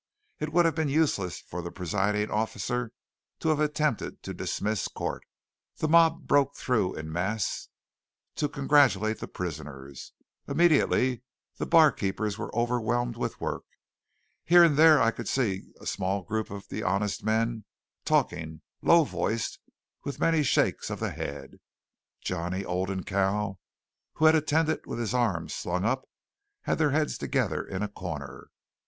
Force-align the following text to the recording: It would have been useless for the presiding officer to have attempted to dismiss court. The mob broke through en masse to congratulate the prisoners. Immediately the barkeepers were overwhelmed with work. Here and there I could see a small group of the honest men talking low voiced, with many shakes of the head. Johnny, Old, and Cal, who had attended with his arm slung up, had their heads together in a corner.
It 0.39 0.51
would 0.51 0.65
have 0.65 0.73
been 0.73 0.89
useless 0.89 1.41
for 1.41 1.61
the 1.61 1.69
presiding 1.71 2.31
officer 2.31 2.91
to 3.37 3.49
have 3.49 3.59
attempted 3.59 4.23
to 4.23 4.33
dismiss 4.33 4.87
court. 4.87 5.23
The 5.77 5.87
mob 5.87 6.25
broke 6.25 6.55
through 6.55 6.95
en 6.95 7.11
masse 7.11 7.69
to 8.37 8.49
congratulate 8.49 9.19
the 9.19 9.27
prisoners. 9.27 10.13
Immediately 10.47 11.21
the 11.57 11.67
barkeepers 11.67 12.35
were 12.39 12.49
overwhelmed 12.57 13.15
with 13.15 13.39
work. 13.39 13.65
Here 14.43 14.63
and 14.63 14.75
there 14.75 14.99
I 14.99 15.11
could 15.11 15.27
see 15.27 15.65
a 15.79 15.85
small 15.85 16.23
group 16.23 16.49
of 16.49 16.67
the 16.69 16.81
honest 16.81 17.23
men 17.23 17.65
talking 18.03 18.61
low 18.81 19.03
voiced, 19.03 19.59
with 20.03 20.19
many 20.19 20.41
shakes 20.41 20.89
of 20.89 20.99
the 20.99 21.11
head. 21.11 21.59
Johnny, 22.21 22.65
Old, 22.65 22.89
and 22.89 23.05
Cal, 23.05 23.59
who 24.13 24.25
had 24.25 24.33
attended 24.33 24.87
with 24.87 24.97
his 24.97 25.13
arm 25.13 25.47
slung 25.47 25.85
up, 25.85 26.05
had 26.61 26.79
their 26.79 26.89
heads 26.89 27.19
together 27.19 27.63
in 27.63 27.83
a 27.83 27.87
corner. 27.87 28.49